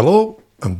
[0.00, 0.29] Hello,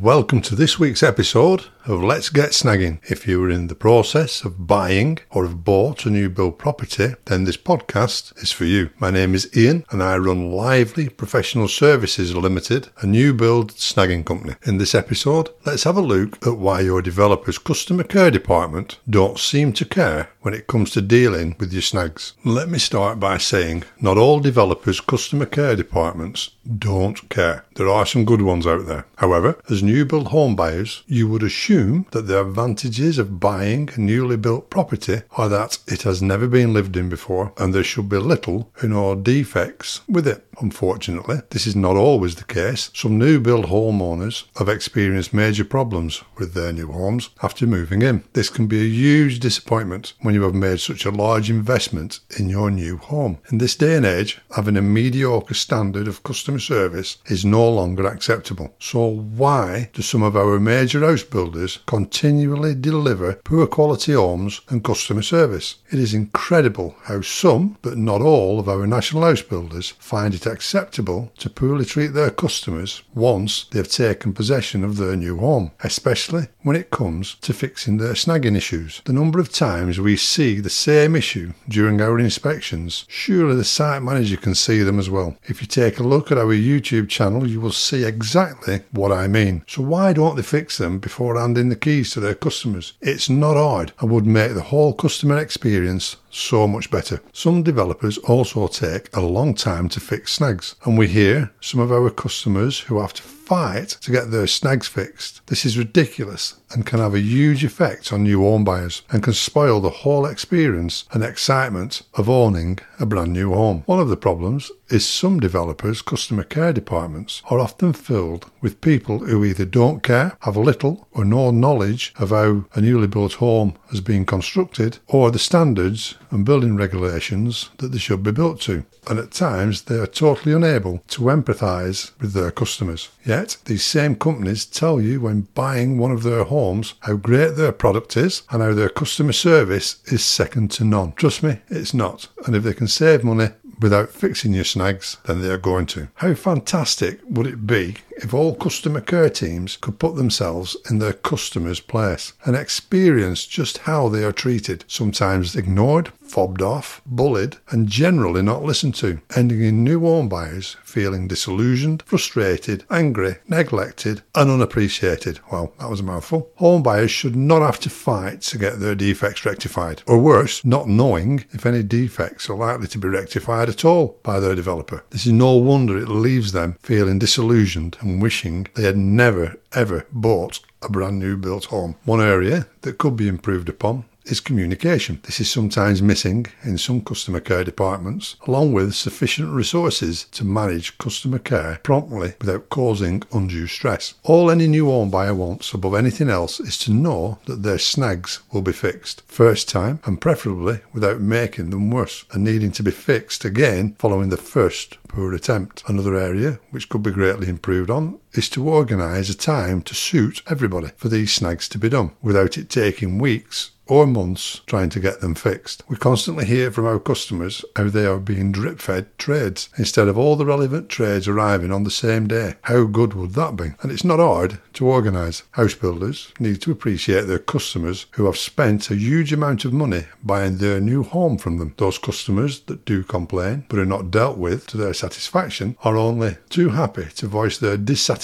[0.01, 2.99] welcome to this week's episode of Let's Get Snagging.
[3.09, 7.13] If you are in the process of buying or have bought a new build property,
[7.25, 8.91] then this podcast is for you.
[8.99, 14.25] My name is Ian, and I run Lively Professional Services Limited, a new build snagging
[14.25, 14.55] company.
[14.63, 19.39] In this episode, let's have a look at why your developer's customer care department don't
[19.39, 22.33] seem to care when it comes to dealing with your snags.
[22.43, 27.65] Let me start by saying not all developers' customer care departments don't care.
[27.75, 29.05] There are some good ones out there.
[29.17, 33.99] However, as new build home buyers, you would assume that the advantages of buying a
[33.99, 38.09] newly built property are that it has never been lived in before and there should
[38.09, 40.47] be little or no defects with it.
[40.61, 42.91] Unfortunately, this is not always the case.
[42.93, 48.23] Some new build homeowners have experienced major problems with their new homes after moving in.
[48.33, 52.49] This can be a huge disappointment when you have made such a large investment in
[52.49, 53.39] your new home.
[53.51, 58.05] In this day and age, having a mediocre standard of customer service is no longer
[58.05, 58.73] acceptable.
[58.79, 64.83] So why do some of our major house builders continually deliver poor quality homes and
[64.83, 65.75] customer service?
[65.91, 70.45] It is incredible how some, but not all, of our national house builders find it
[70.45, 75.71] acceptable to poorly treat their customers once they have taken possession of their new home,
[75.83, 79.01] especially when it comes to fixing their snagging issues.
[79.05, 84.03] The number of times we see the same issue during our inspections, surely the site
[84.03, 85.37] manager can see them as well.
[85.45, 89.27] If you take a look at our YouTube channel, you will see exactly what I
[89.27, 89.63] mean.
[89.71, 92.91] So why don't they fix them before handing the keys to their customers?
[92.99, 97.21] It's not hard and would make the whole customer experience so much better.
[97.33, 101.91] Some developers also take a long time to fix snags, and we hear some of
[101.91, 105.45] our customers who have to fight to get their snags fixed.
[105.47, 109.33] This is ridiculous and can have a huge effect on new home buyers and can
[109.33, 113.83] spoil the whole experience and excitement of owning a brand new home.
[113.87, 119.19] One of the problems is some developers' customer care departments are often filled with people
[119.19, 123.75] who either don't care, have little or no knowledge of how a newly built home
[123.89, 128.85] has been constructed, or the standards and building regulations that they should be built to.
[129.09, 133.09] And at times they are totally unable to empathise with their customers.
[133.25, 137.71] Yet these same companies tell you when buying one of their homes how great their
[137.71, 141.13] product is and how their customer service is second to none.
[141.13, 142.27] Trust me, it's not.
[142.45, 143.49] And if they can save money
[143.79, 146.07] without fixing your snags, then they are going to.
[146.15, 151.13] How fantastic would it be if all customer care teams could put themselves in their
[151.13, 157.87] customer's place and experience just how they are treated, sometimes ignored, fobbed off, bullied, and
[157.87, 164.49] generally not listened to, ending in new home buyers feeling disillusioned, frustrated, angry, neglected, and
[164.49, 165.39] unappreciated.
[165.51, 166.49] Well, that was a mouthful.
[166.55, 170.87] Home buyers should not have to fight to get their defects rectified, or worse, not
[170.87, 175.03] knowing if any defects are likely to be rectified at all by their developer.
[175.09, 180.05] This is no wonder it leaves them feeling disillusioned and wishing they had never ever
[180.11, 181.95] bought a brand new built home.
[182.03, 185.19] One area that could be improved upon is communication.
[185.23, 190.97] This is sometimes missing in some customer care departments, along with sufficient resources to manage
[190.97, 194.13] customer care promptly without causing undue stress.
[194.23, 198.39] All any new home buyer wants above anything else is to know that their snags
[198.51, 202.91] will be fixed first time and preferably without making them worse and needing to be
[202.91, 205.83] fixed again following the first poor attempt.
[205.87, 210.41] Another area which could be greatly improved on is to organise a time to suit
[210.49, 215.01] everybody for these snags to be done without it taking weeks or months trying to
[215.01, 215.83] get them fixed.
[215.89, 220.17] We constantly hear from our customers how they are being drip fed trades instead of
[220.17, 222.55] all the relevant trades arriving on the same day.
[222.61, 223.71] How good would that be?
[223.81, 225.43] And it's not hard to organise.
[225.51, 230.05] House builders need to appreciate their customers who have spent a huge amount of money
[230.23, 231.73] buying their new home from them.
[231.75, 236.37] Those customers that do complain but are not dealt with to their satisfaction are only
[236.49, 238.20] too happy to voice their dissatisfaction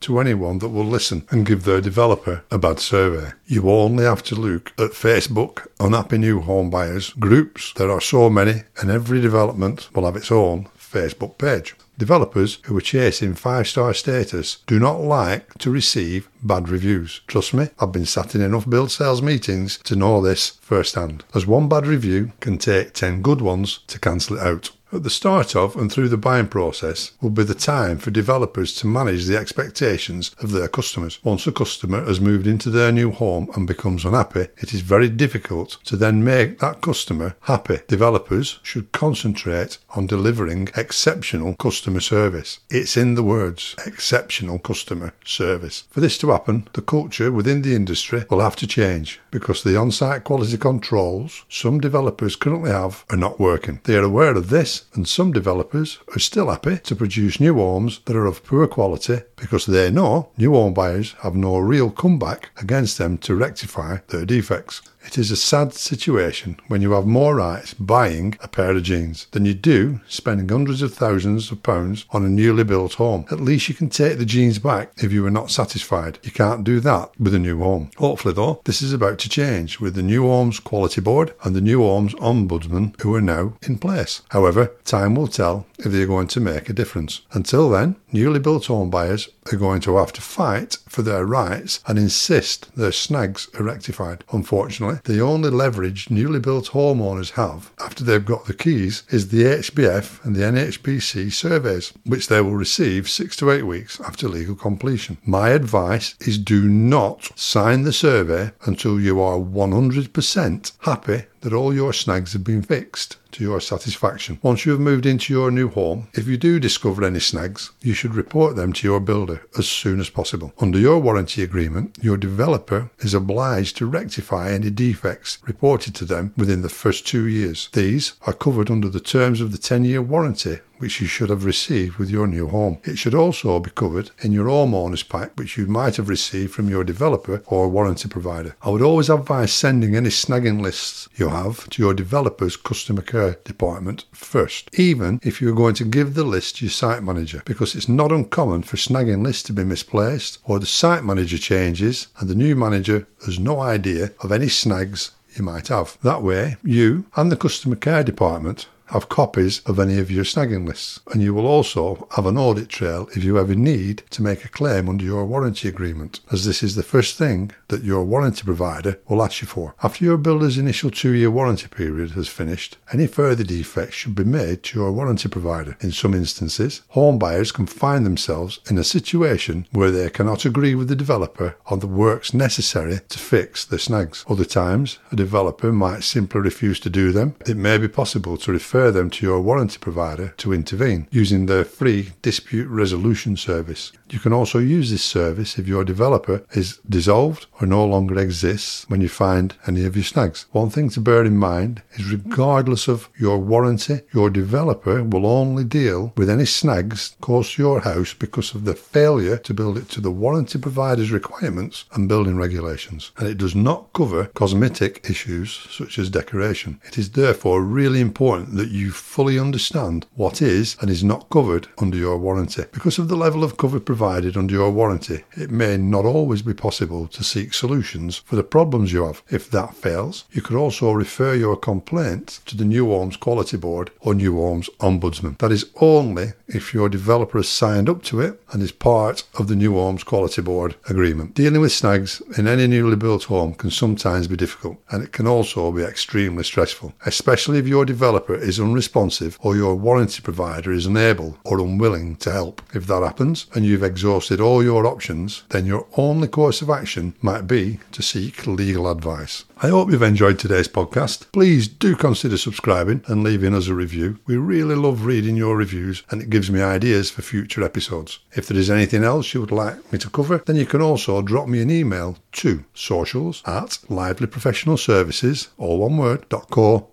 [0.00, 3.32] to anyone that will listen and give their developer a bad survey.
[3.46, 7.72] You only have to look at Facebook, unhappy new home buyers groups.
[7.74, 11.74] There are so many, and every development will have its own Facebook page.
[11.98, 17.22] Developers who are chasing five star status do not like to receive bad reviews.
[17.26, 21.46] Trust me, I've been sat in enough build sales meetings to know this firsthand, as
[21.46, 24.70] one bad review can take 10 good ones to cancel it out.
[24.92, 28.72] At the start of and through the buying process will be the time for developers
[28.76, 31.18] to manage the expectations of their customers.
[31.24, 35.08] Once a customer has moved into their new home and becomes unhappy, it is very
[35.08, 37.80] difficult to then make that customer happy.
[37.88, 42.60] Developers should concentrate on delivering exceptional customer service.
[42.70, 45.84] It's in the words exceptional customer service.
[45.90, 49.76] For this to happen, the culture within the industry will have to change because the
[49.76, 53.80] on site quality controls some developers currently have are not working.
[53.84, 58.00] They are aware of this, and some developers are still happy to produce new homes
[58.04, 62.50] that are of poor quality because they know new home buyers have no real comeback
[62.60, 64.82] against them to rectify their defects.
[65.06, 69.28] It is a sad situation when you have more rights buying a pair of jeans
[69.30, 73.24] than you do spending hundreds of thousands of pounds on a newly built home.
[73.30, 76.18] At least you can take the jeans back if you are not satisfied.
[76.24, 77.90] You can't do that with a new home.
[77.98, 81.60] Hopefully, though, this is about to change with the New Homes Quality Board and the
[81.60, 84.22] New Homes Ombudsman who are now in place.
[84.30, 87.22] However, time will tell if they are going to make a difference.
[87.32, 91.80] Until then, newly built home buyers are going to have to fight for their rights
[91.86, 94.24] and insist their snags are rectified.
[94.32, 99.44] Unfortunately, the only leverage newly built homeowners have after they've got the keys is the
[99.44, 104.56] HBF and the NHBC surveys, which they will receive six to eight weeks after legal
[104.56, 105.18] completion.
[105.24, 111.72] My advice is do not sign the survey until you are 100% happy that all
[111.72, 114.38] your snags have been fixed to your satisfaction.
[114.42, 117.92] Once you have moved into your new home, if you do discover any snags, you
[117.92, 120.52] should report them to your builder as soon as possible.
[120.58, 126.32] Under your warranty agreement, your developer is obliged to rectify any defects reported to them
[126.36, 127.68] within the first two years.
[127.76, 131.44] These are covered under the terms of the 10 year warranty which you should have
[131.44, 132.78] received with your new home.
[132.84, 136.68] It should also be covered in your homeowner's pack, which you might have received from
[136.68, 138.56] your developer or warranty provider.
[138.62, 143.38] I would always advise sending any snagging lists you have to your developer's customer care
[143.44, 147.74] department first, even if you're going to give the list to your site manager, because
[147.74, 152.28] it's not uncommon for snagging lists to be misplaced or the site manager changes and
[152.28, 155.98] the new manager has no idea of any snags you might have.
[156.02, 160.66] That way, you and the customer care department have copies of any of your snagging
[160.66, 164.44] lists, and you will also have an audit trail if you ever need to make
[164.44, 168.44] a claim under your warranty agreement, as this is the first thing that your warranty
[168.44, 169.74] provider will ask you for.
[169.82, 174.24] After your builder's initial two year warranty period has finished, any further defects should be
[174.24, 175.76] made to your warranty provider.
[175.80, 180.74] In some instances, home buyers can find themselves in a situation where they cannot agree
[180.74, 184.24] with the developer on the works necessary to fix the snags.
[184.28, 187.34] Other times, a developer might simply refuse to do them.
[187.46, 191.46] It may be possible to refer refer them to your warranty provider to intervene using
[191.46, 193.90] their free dispute resolution service.
[194.10, 198.84] You can also use this service if your developer is dissolved or no longer exists
[198.88, 200.46] when you find any of your snags.
[200.52, 205.64] One thing to bear in mind is regardless of your warranty, your developer will only
[205.64, 209.88] deal with any snags caused to your house because of the failure to build it
[209.90, 213.10] to the warranty provider's requirements and building regulations.
[213.16, 216.80] And it does not cover cosmetic issues such as decoration.
[216.84, 221.68] It is therefore really important that you fully understand what is and is not covered
[221.78, 222.64] under your warranty.
[222.72, 226.54] Because of the level of cover provided under your warranty, it may not always be
[226.54, 229.22] possible to seek solutions for the problems you have.
[229.30, 233.90] If that fails, you could also refer your complaint to the New Homes Quality Board
[234.00, 235.38] or New Homes Ombudsman.
[235.38, 239.48] That is only if your developer has signed up to it and is part of
[239.48, 241.34] the New Homes Quality Board agreement.
[241.34, 245.26] Dealing with snags in any newly built home can sometimes be difficult and it can
[245.26, 250.86] also be extremely stressful, especially if your developer is unresponsive or your warranty provider is
[250.86, 252.62] unable or unwilling to help.
[252.74, 257.14] If that happens and you've exhausted all your options, then your only course of action
[257.20, 259.44] might be to seek legal advice.
[259.62, 261.32] I hope you've enjoyed today's podcast.
[261.32, 264.18] Please do consider subscribing and leaving us a review.
[264.26, 268.18] We really love reading your reviews and it gives me ideas for future episodes.
[268.34, 271.22] If there is anything else you would like me to cover, then you can also
[271.22, 276.90] drop me an email to socials at livelyprofessionalservices, all one word, dot co